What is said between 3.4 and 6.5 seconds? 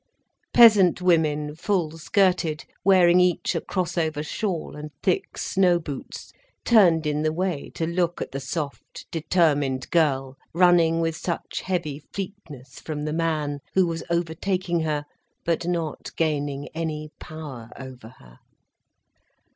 a cross over shawl, and thick snow boots,